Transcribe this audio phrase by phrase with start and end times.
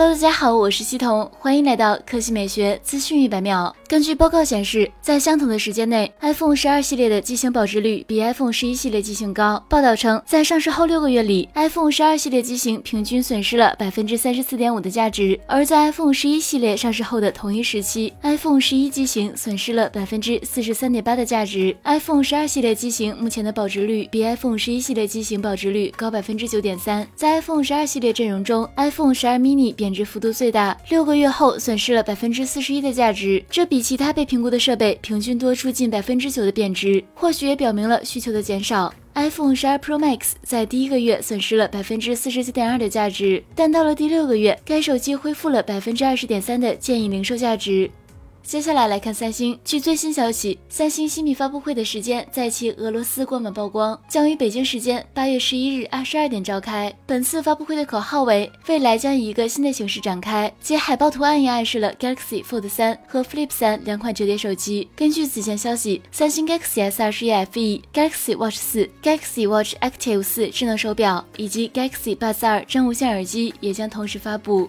[0.00, 3.76] Hello，大家好，我是西彤，欢迎来到科技美学资讯一百秒。
[3.86, 9.62] 根据报告显示，在相同的时间内，iPhone 十二系列的机型保值率比 iPhone 十一系列机型高。
[9.68, 21.76] 报道称，在上市后六个月里，iPhone 十二系列机型平均损失了百分之三十四点五的价值；而在 iPhone 十一系列上市后的同一时期，iPhone 十一机型损失了百分之四十三点八的价值。
[21.84, 27.06] iPhone 十二系列机型目前的保值率比 iPhone 十一系列机型保值率高百分之九点三。
[27.14, 38.94] 在 iPhone 十二系列阵容中，iPhone 十二 mini 贬值幅度最大，六个月后损失了百分之四十一的价值，这比其他被评估的设备平均多出近百分之九的贬值，或许也表明了需求的减少。
[39.16, 47.90] iPhone 十二 Pro Max 在第一个月损失了百分之四十九点二的价值，但到了第六个月，该手机恢复了百分之二十点三的建议零售价值。
[48.42, 49.58] 接下来来看三星。
[49.64, 56.92] 据最新消息，三星新品发布会的时间在其俄罗斯官网曝光，将于北京时间八月十一日二十二点召开。
[57.06, 64.88] 本次发布会的口号为“未来将以一个新的形式展开”，其海报图案也暗示了 Galaxy Fold 三和 Flip 三两款折叠手机。
[64.96, 74.68] 根据此前消息，三星 Galaxy S 二十一 FE、Galaxy Watch 四、Galaxy Watch Active 四智能手表以及 Galaxy Buds 二真无线耳机也将同时发布。